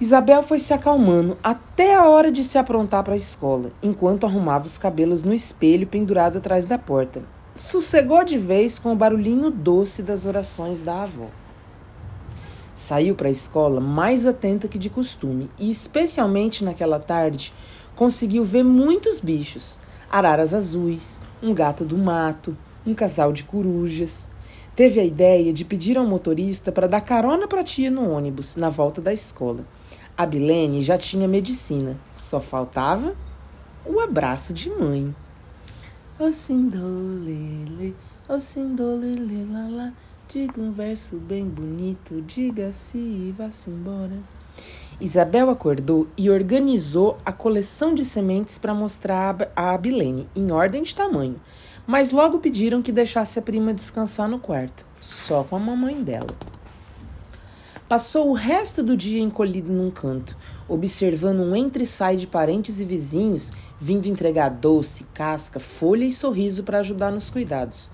Isabel 0.00 0.42
foi 0.42 0.58
se 0.58 0.74
acalmando 0.74 1.36
até 1.42 1.94
a 1.94 2.08
hora 2.08 2.32
de 2.32 2.42
se 2.42 2.58
aprontar 2.58 3.04
para 3.04 3.14
a 3.14 3.16
escola, 3.16 3.70
enquanto 3.82 4.26
arrumava 4.26 4.66
os 4.66 4.76
cabelos 4.76 5.22
no 5.22 5.32
espelho 5.32 5.86
pendurado 5.86 6.38
atrás 6.38 6.66
da 6.66 6.78
porta. 6.78 7.22
Sossegou 7.54 8.24
de 8.24 8.36
vez 8.36 8.78
com 8.78 8.92
o 8.92 8.96
barulhinho 8.96 9.50
doce 9.50 10.02
das 10.02 10.24
orações 10.26 10.82
da 10.82 11.02
avó. 11.02 11.26
Saiu 12.74 13.14
para 13.14 13.28
a 13.28 13.30
escola 13.30 13.80
mais 13.80 14.26
atenta 14.26 14.66
que 14.66 14.78
de 14.78 14.90
costume 14.90 15.48
e, 15.58 15.70
especialmente 15.70 16.64
naquela 16.64 16.98
tarde, 16.98 17.52
conseguiu 17.94 18.42
ver 18.42 18.64
muitos 18.64 19.20
bichos: 19.20 19.78
araras 20.10 20.52
azuis, 20.52 21.22
um 21.40 21.54
gato 21.54 21.84
do 21.84 21.96
mato, 21.96 22.56
um 22.84 22.92
casal 22.92 23.32
de 23.32 23.44
corujas. 23.44 24.28
Teve 24.74 24.98
a 24.98 25.04
ideia 25.04 25.52
de 25.52 25.64
pedir 25.64 25.96
ao 25.96 26.04
motorista 26.04 26.72
para 26.72 26.88
dar 26.88 27.00
carona 27.00 27.46
para 27.46 27.60
a 27.60 27.64
tia 27.64 27.92
no 27.92 28.10
ônibus 28.10 28.56
na 28.56 28.68
volta 28.68 29.00
da 29.00 29.12
escola. 29.12 29.64
A 30.16 30.26
Bilene 30.26 30.82
já 30.82 30.98
tinha 30.98 31.28
medicina, 31.28 31.96
só 32.14 32.40
faltava 32.40 33.14
o 33.86 34.00
abraço 34.00 34.52
de 34.52 34.68
mãe. 34.68 35.14
Diga 40.28 40.60
um 40.60 40.72
verso 40.72 41.16
bem 41.16 41.44
bonito, 41.44 42.22
diga-se 42.22 42.98
e 42.98 43.34
vá-se 43.36 43.70
embora. 43.70 44.18
Isabel 45.00 45.50
acordou 45.50 46.06
e 46.16 46.30
organizou 46.30 47.18
a 47.24 47.32
coleção 47.32 47.94
de 47.94 48.04
sementes 48.04 48.58
para 48.58 48.74
mostrar 48.74 49.50
a 49.56 49.72
Abilene, 49.72 50.28
em 50.34 50.52
ordem 50.52 50.82
de 50.82 50.94
tamanho, 50.94 51.40
mas 51.86 52.12
logo 52.12 52.38
pediram 52.38 52.82
que 52.82 52.92
deixasse 52.92 53.38
a 53.38 53.42
prima 53.42 53.74
descansar 53.74 54.28
no 54.28 54.38
quarto, 54.38 54.86
só 55.00 55.42
com 55.44 55.56
a 55.56 55.60
mamãe 55.60 56.02
dela. 56.02 56.34
Passou 57.88 58.30
o 58.30 58.34
resto 58.34 58.82
do 58.82 58.96
dia 58.96 59.20
encolhido 59.20 59.72
num 59.72 59.90
canto, 59.90 60.36
observando 60.68 61.40
um 61.40 61.54
entre-sai 61.54 62.16
de 62.16 62.26
parentes 62.26 62.80
e 62.80 62.84
vizinhos 62.84 63.52
vindo 63.78 64.06
entregar 64.06 64.48
doce, 64.48 65.04
casca, 65.12 65.60
folha 65.60 66.04
e 66.04 66.10
sorriso 66.10 66.62
para 66.62 66.78
ajudar 66.78 67.10
nos 67.10 67.28
cuidados. 67.28 67.90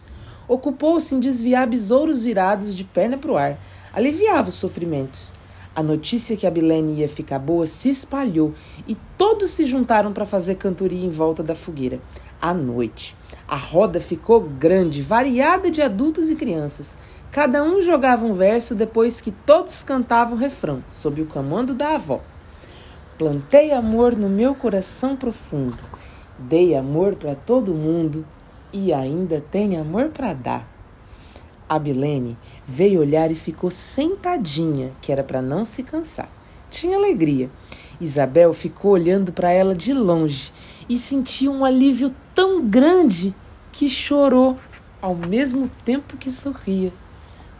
Ocupou-se 0.50 1.14
em 1.14 1.20
desviar 1.20 1.64
besouros 1.68 2.22
virados 2.22 2.74
de 2.74 2.82
perna 2.82 3.16
para 3.16 3.30
o 3.30 3.36
ar, 3.36 3.56
aliviava 3.92 4.48
os 4.48 4.56
sofrimentos. 4.56 5.32
A 5.76 5.80
notícia 5.80 6.36
que 6.36 6.44
a 6.44 6.50
Bilene 6.50 6.94
ia 6.94 7.08
ficar 7.08 7.38
boa 7.38 7.68
se 7.68 7.88
espalhou 7.88 8.52
e 8.88 8.96
todos 9.16 9.52
se 9.52 9.64
juntaram 9.64 10.12
para 10.12 10.26
fazer 10.26 10.56
cantoria 10.56 11.06
em 11.06 11.08
volta 11.08 11.40
da 11.40 11.54
fogueira. 11.54 12.00
À 12.42 12.52
noite, 12.52 13.16
a 13.46 13.54
roda 13.54 14.00
ficou 14.00 14.40
grande, 14.40 15.02
variada 15.02 15.70
de 15.70 15.80
adultos 15.80 16.28
e 16.30 16.34
crianças. 16.34 16.98
Cada 17.30 17.62
um 17.62 17.80
jogava 17.80 18.26
um 18.26 18.34
verso 18.34 18.74
depois 18.74 19.20
que 19.20 19.30
todos 19.30 19.84
cantavam 19.84 20.34
o 20.34 20.40
refrão, 20.40 20.82
sob 20.88 21.22
o 21.22 21.26
comando 21.26 21.72
da 21.72 21.94
avó. 21.94 22.20
Plantei 23.16 23.70
amor 23.70 24.16
no 24.16 24.28
meu 24.28 24.52
coração 24.56 25.14
profundo, 25.14 25.78
dei 26.36 26.74
amor 26.74 27.14
para 27.14 27.36
todo 27.36 27.72
mundo 27.72 28.26
e 28.72 28.92
ainda 28.92 29.42
tem 29.50 29.76
amor 29.76 30.08
para 30.08 30.32
dar. 30.32 30.68
A 31.68 31.78
Bilene 31.78 32.36
veio 32.66 33.00
olhar 33.00 33.30
e 33.30 33.34
ficou 33.34 33.70
sentadinha, 33.70 34.92
que 35.00 35.12
era 35.12 35.22
para 35.22 35.40
não 35.40 35.64
se 35.64 35.82
cansar. 35.82 36.28
Tinha 36.70 36.96
alegria. 36.96 37.48
Isabel 38.00 38.52
ficou 38.52 38.92
olhando 38.92 39.32
para 39.32 39.52
ela 39.52 39.74
de 39.74 39.92
longe 39.92 40.52
e 40.88 40.98
sentiu 40.98 41.52
um 41.52 41.64
alívio 41.64 42.14
tão 42.34 42.66
grande 42.66 43.34
que 43.70 43.88
chorou 43.88 44.58
ao 45.00 45.14
mesmo 45.14 45.70
tempo 45.84 46.16
que 46.16 46.30
sorria. 46.30 46.92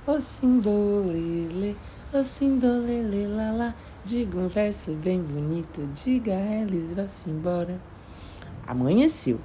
O 0.06 0.20
sindolele, 0.20 1.76
o 2.12 2.24
sindolele, 2.24 3.26
lá 3.26 3.52
lá. 3.52 3.74
Diga 4.04 4.38
um 4.38 4.48
verso 4.48 4.92
bem 4.92 5.20
bonito, 5.20 5.86
diga 5.94 6.32
a 6.32 6.62
eles, 6.62 6.90
vá-se 6.92 7.28
embora. 7.28 7.78
Amanheceu. 8.66 9.38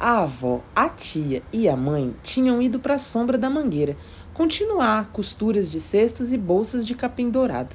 A 0.00 0.20
avó, 0.20 0.60
a 0.76 0.88
tia 0.88 1.42
e 1.52 1.68
a 1.68 1.76
mãe 1.76 2.14
tinham 2.22 2.62
ido 2.62 2.78
para 2.78 2.94
a 2.94 2.98
sombra 3.00 3.36
da 3.36 3.50
mangueira 3.50 3.96
continuar 4.32 5.10
costuras 5.12 5.68
de 5.68 5.80
cestos 5.80 6.32
e 6.32 6.38
bolsas 6.38 6.86
de 6.86 6.94
capim 6.94 7.28
dourado. 7.28 7.74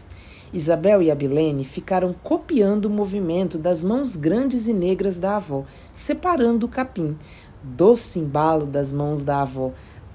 Isabel 0.54 1.02
e 1.02 1.12
Abilene 1.12 1.66
ficaram 1.66 2.16
copiando 2.24 2.86
o 2.86 2.90
movimento 2.90 3.58
das 3.58 3.84
mãos 3.84 4.16
grandes 4.16 4.68
e 4.68 4.74
negras 4.74 5.18
da 5.18 5.36
avó, 5.36 5.66
separando 5.94 6.66
o 6.66 6.70
capim. 6.70 7.18
Doce 7.62 8.20
embalo 8.20 8.66
das 8.66 8.94
mãos 8.94 9.22
da 9.22 9.42
avó, 9.42 9.74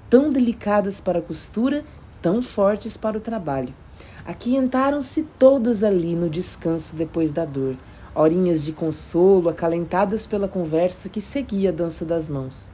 tão 0.09 0.31
delicadas 0.31 0.99
para 0.99 1.19
a 1.19 1.21
costura, 1.21 1.83
tão 2.23 2.41
fortes 2.41 2.97
para 2.97 3.19
o 3.19 3.21
trabalho. 3.21 3.71
Aquientaram-se 4.25 5.27
todas 5.37 5.83
ali 5.83 6.15
no 6.15 6.27
descanso 6.27 6.95
depois 6.95 7.31
da 7.31 7.45
dor, 7.45 7.75
horinhas 8.13 8.63
de 8.63 8.71
consolo 8.71 9.49
acalentadas 9.49 10.25
pela 10.25 10.47
conversa 10.47 11.09
que 11.09 11.21
seguia 11.21 11.69
a 11.69 11.73
dança 11.73 12.05
das 12.05 12.29
mãos. 12.29 12.71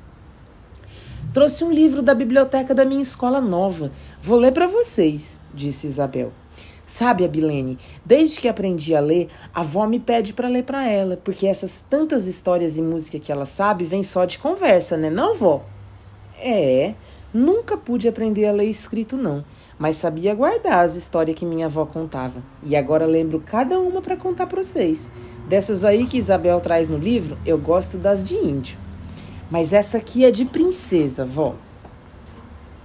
Trouxe 1.34 1.64
um 1.64 1.72
livro 1.72 2.02
da 2.02 2.14
biblioteca 2.14 2.74
da 2.74 2.86
minha 2.86 3.02
escola 3.02 3.42
nova. 3.42 3.92
Vou 4.22 4.38
ler 4.38 4.52
para 4.52 4.68
vocês, 4.68 5.40
disse 5.54 5.88
Isabel. 5.88 6.32
Sabe, 6.86 7.26
Abilene, 7.26 7.80
desde 8.06 8.40
que 8.40 8.48
aprendi 8.48 8.96
a 8.96 9.00
ler, 9.00 9.28
a 9.54 9.62
avó 9.62 9.88
me 9.88 10.00
pede 10.00 10.34
para 10.34 10.48
ler 10.48 10.64
para 10.64 10.88
ela, 10.88 11.18
porque 11.18 11.48
essas 11.48 11.82
tantas 11.82 12.28
histórias 12.28 12.78
e 12.78 12.82
música 12.82 13.20
que 13.20 13.32
ela 13.32 13.46
sabe 13.46 13.86
vem 13.86 14.04
só 14.04 14.24
de 14.24 14.38
conversa, 14.38 14.96
né, 14.96 15.10
não, 15.10 15.34
vó? 15.34 15.66
É, 16.40 16.94
nunca 17.36 17.76
pude 17.76 18.08
aprender 18.08 18.46
a 18.46 18.54
ler 18.54 18.70
escrito 18.70 19.18
não, 19.18 19.44
mas 19.78 19.98
sabia 19.98 20.34
guardar 20.34 20.86
as 20.86 20.96
histórias 20.96 21.38
que 21.38 21.46
minha 21.46 21.66
avó 21.66 21.86
contava. 21.86 22.42
E 22.64 22.78
agora 22.78 23.06
lembro 23.06 23.44
cada 23.46 23.78
uma 23.78 24.02
para 24.02 24.16
contar 24.16 24.48
para 24.48 24.64
vocês. 24.64 25.12
Dessas 25.50 25.84
aí 25.84 26.06
que 26.06 26.18
Isabel 26.18 26.62
traz 26.62 26.88
no 26.88 26.98
livro, 26.98 27.38
eu 27.46 27.58
gosto 27.58 27.98
das 27.98 28.24
de 28.24 28.36
índio. 28.36 28.78
Mas 29.52 29.74
essa 29.74 29.98
aqui 29.98 30.24
é 30.24 30.32
de 30.32 30.46
princesa, 30.46 31.26
vó. 31.26 31.56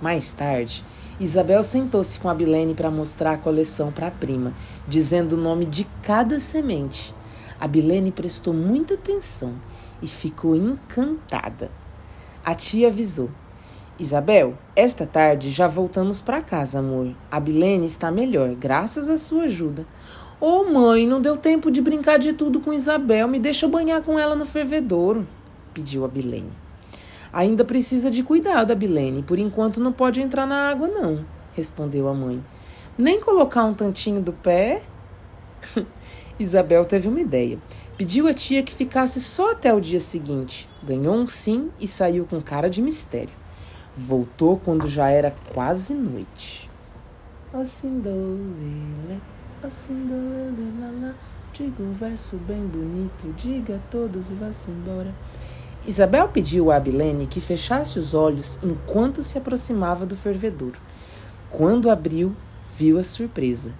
Mais 0.03 0.33
tarde, 0.35 0.85
Isabel 1.21 1.63
sentou-se 1.63 2.19
com 2.19 2.29
a 2.29 2.35
Bilene 2.35 2.75
para 2.75 2.91
mostrar 2.91 3.33
a 3.35 3.39
coleção 3.39 3.93
para 3.93 4.09
a 4.09 4.11
prima, 4.11 4.53
dizendo 4.89 5.35
o 5.35 5.41
nome 5.41 5.65
de 5.65 5.87
cada 6.03 6.41
semente. 6.41 7.15
A 7.61 7.69
Bilene 7.69 8.11
prestou 8.11 8.53
muita 8.53 8.95
atenção 8.95 9.55
e 10.03 10.09
ficou 10.09 10.57
encantada. 10.57 11.71
A 12.45 12.55
tia 12.55 12.89
avisou: 12.89 13.31
Isabel, 14.01 14.55
esta 14.75 15.05
tarde 15.05 15.51
já 15.51 15.69
voltamos 15.69 16.23
para 16.23 16.41
casa, 16.41 16.79
amor. 16.79 17.15
A 17.31 17.39
Bilene 17.39 17.85
está 17.85 18.11
melhor, 18.11 18.55
graças 18.55 19.11
à 19.11 19.19
sua 19.19 19.43
ajuda. 19.43 19.85
Ô 20.41 20.63
oh, 20.63 20.65
mãe, 20.65 21.07
não 21.07 21.21
deu 21.21 21.37
tempo 21.37 21.71
de 21.71 21.83
brincar 21.83 22.19
de 22.19 22.33
tudo 22.33 22.61
com 22.61 22.73
Isabel. 22.73 23.29
Me 23.29 23.39
deixa 23.39 23.69
banhar 23.69 24.01
com 24.01 24.19
ela 24.19 24.35
no 24.35 24.47
fervedouro, 24.47 25.29
pediu 25.75 26.03
a 26.03 26.09
Bilene. 26.09 26.51
Ainda 27.31 27.63
precisa 27.63 28.11
de 28.11 28.23
cuidado, 28.23 28.71
Abilene. 28.71 29.23
Por 29.23 29.39
enquanto 29.39 29.79
não 29.79 29.93
pode 29.93 30.23
entrar 30.23 30.47
na 30.47 30.71
água, 30.71 30.89
não, 30.89 31.23
respondeu 31.53 32.09
a 32.09 32.15
mãe. 32.15 32.43
Nem 32.97 33.21
colocar 33.21 33.65
um 33.65 33.75
tantinho 33.75 34.23
do 34.23 34.33
pé? 34.33 34.81
Isabel 36.41 36.87
teve 36.87 37.07
uma 37.07 37.21
ideia. 37.21 37.59
Pediu 37.99 38.27
à 38.27 38.33
tia 38.33 38.63
que 38.63 38.73
ficasse 38.73 39.21
só 39.21 39.51
até 39.51 39.75
o 39.75 39.81
dia 39.81 40.01
seguinte. 40.01 40.67
Ganhou 40.83 41.15
um 41.15 41.27
sim 41.27 41.71
e 41.79 41.87
saiu 41.87 42.25
com 42.25 42.41
cara 42.41 42.71
de 42.71 42.81
mistério. 42.81 43.40
Voltou 44.01 44.57
quando 44.57 44.89
já 44.89 45.11
era 45.11 45.35
quase 45.53 45.93
noite. 45.93 46.71
Assim 47.53 48.01
dolele, 48.01 49.21
assim 49.63 50.07
dolele, 50.07 51.15
Diga 51.53 51.83
um 51.83 51.93
verso 51.93 52.37
bem 52.37 52.65
bonito, 52.67 53.35
diga 53.37 53.77
a 53.77 53.91
todos 53.91 54.31
e 54.31 54.35
vá-se 54.35 54.71
embora. 54.71 55.15
Isabel 55.87 56.29
pediu 56.29 56.71
a 56.71 56.77
Abilene 56.77 57.27
que 57.27 57.43
fechasse 57.43 57.99
os 57.99 58.15
olhos 58.15 58.59
enquanto 58.63 59.23
se 59.23 59.37
aproximava 59.37 60.07
do 60.07 60.17
fervedouro. 60.17 60.79
Quando 61.51 61.91
abriu, 61.91 62.35
viu 62.79 62.99
a 62.99 63.03
surpresa. 63.03 63.75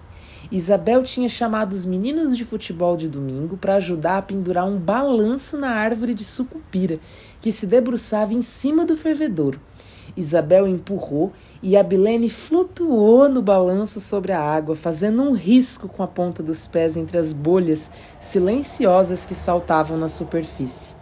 Isabel 0.53 1.03
tinha 1.03 1.29
chamado 1.31 1.73
os 1.73 1.87
meninos 1.87 2.37
de 2.37 2.45
futebol 2.45 2.95
de 2.95 3.09
domingo 3.09 3.57
para 3.57 3.77
ajudar 3.77 4.19
a 4.19 4.23
pendurar 4.23 4.67
um 4.67 4.77
balanço 4.77 5.57
na 5.57 5.71
árvore 5.71 6.13
de 6.13 6.25
sucupira 6.25 6.99
que 7.41 7.51
se 7.51 7.67
debruçava 7.67 8.35
em 8.35 8.43
cima 8.43 8.85
do 8.85 8.99
fervedouro. 8.99 9.59
Isabel 10.17 10.67
empurrou 10.67 11.33
e 11.63 11.77
Abilene 11.77 12.29
flutuou 12.29 13.29
no 13.29 13.43
balanço 13.43 14.01
sobre 14.01 14.33
a 14.33 14.41
água, 14.41 14.77
fazendo 14.77 15.23
um 15.23 15.33
risco 15.33 15.89
com 15.89 16.03
a 16.03 16.07
ponta 16.07 16.43
dos 16.43 16.67
pés 16.67 16.97
entre 16.97 17.19
as 17.19 17.33
bolhas 17.33 17.91
silenciosas 18.19 19.25
que 19.25 19.35
saltavam 19.35 19.97
na 19.97 20.09
superfície. 20.09 20.95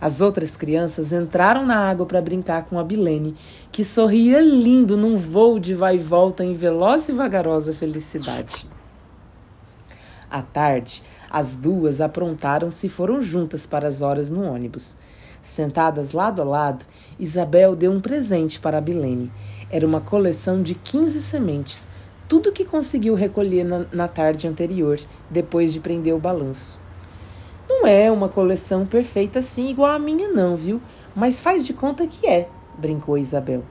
As 0.00 0.22
outras 0.22 0.56
crianças 0.56 1.12
entraram 1.12 1.66
na 1.66 1.76
água 1.76 2.06
para 2.06 2.22
brincar 2.22 2.64
com 2.64 2.78
a 2.78 2.84
Bilene, 2.84 3.36
que 3.70 3.84
sorria 3.84 4.40
lindo 4.40 4.96
num 4.96 5.16
voo 5.16 5.58
de 5.58 5.74
vai 5.74 5.96
e 5.96 5.98
volta 5.98 6.42
em 6.42 6.54
veloz 6.54 7.08
e 7.08 7.12
vagarosa 7.12 7.74
felicidade. 7.74 8.66
À 10.30 10.40
tarde, 10.40 11.02
as 11.28 11.54
duas 11.54 12.00
aprontaram-se 12.00 12.86
e 12.86 12.90
foram 12.90 13.20
juntas 13.20 13.66
para 13.66 13.88
as 13.88 14.00
horas 14.00 14.30
no 14.30 14.42
ônibus. 14.42 14.96
Sentadas 15.42 16.12
lado 16.12 16.42
a 16.42 16.44
lado, 16.44 16.84
Isabel 17.18 17.74
deu 17.74 17.90
um 17.90 18.00
presente 18.00 18.60
para 18.60 18.78
a 18.78 18.80
Bilene. 18.80 19.32
Era 19.70 19.86
uma 19.86 20.00
coleção 20.00 20.62
de 20.62 20.74
15 20.74 21.22
sementes, 21.22 21.88
tudo 22.28 22.52
que 22.52 22.64
conseguiu 22.64 23.14
recolher 23.14 23.64
na, 23.64 23.86
na 23.92 24.08
tarde 24.08 24.46
anterior, 24.46 24.98
depois 25.28 25.72
de 25.72 25.80
prender 25.80 26.14
o 26.14 26.18
balanço. 26.18 26.78
Não 27.68 27.86
é 27.86 28.10
uma 28.10 28.28
coleção 28.28 28.84
perfeita 28.84 29.38
assim, 29.38 29.70
igual 29.70 29.90
a 29.90 29.98
minha, 29.98 30.28
não, 30.28 30.56
viu? 30.56 30.80
Mas 31.14 31.40
faz 31.40 31.64
de 31.64 31.72
conta 31.72 32.06
que 32.06 32.26
é, 32.26 32.48
brincou 32.76 33.16
Isabel. 33.16 33.64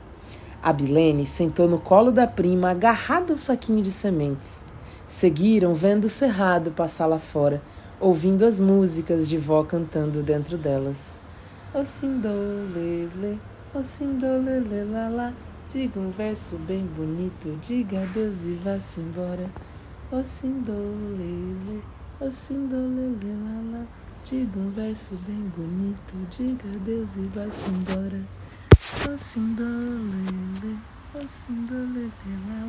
A 0.61 0.73
Bilene 0.73 1.25
sentou 1.25 1.69
no 1.69 1.79
colo 1.79 2.11
da 2.11 2.27
prima, 2.27 2.71
agarrada 2.71 3.31
ao 3.31 3.37
saquinho 3.37 3.81
de 3.81 3.91
sementes. 3.91 4.63
Seguiram 5.07 5.73
vendo 5.73 6.05
o 6.05 6.09
cerrado 6.09 6.71
passar 6.71 7.05
lá 7.05 7.19
fora, 7.19 7.61
ouvindo 7.99 8.45
as 8.45 8.59
músicas 8.59 9.27
de 9.27 9.37
vó 9.37 9.63
cantando 9.63 10.21
dentro 10.21 10.57
delas. 10.57 11.19
O 11.73 11.85
sindolele, 11.85 13.39
o 13.73 13.83
sindolele, 13.83 14.83
lá 14.91 15.09
lá, 15.09 15.33
diga 15.71 15.99
um 15.99 16.11
verso 16.11 16.57
bem 16.57 16.85
bonito, 16.85 17.59
diga 17.61 18.01
adeus 18.01 18.43
e 18.43 18.59
vá-se 18.63 19.01
embora. 19.01 19.49
O 20.11 20.23
sindolele. 20.23 21.83
Assim 22.21 22.67
do 22.67 22.75
lá, 23.71 23.85
diga 24.25 24.59
um 24.59 24.69
verso 24.71 25.15
bem 25.25 25.49
bonito, 25.55 26.27
diga 26.29 26.67
adeus 26.75 27.15
e 27.15 27.21
vai-se 27.33 27.71
embora. 27.71 28.21
Assim 29.15 29.53
do 29.53 29.63
lele, 29.63 30.77
assim 31.15 31.63
do 31.63 31.75
lele, 31.75 32.11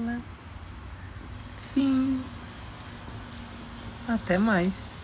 lá, 0.06 0.20
Fim. 1.58 2.20
Até 4.06 4.38
mais. 4.38 4.96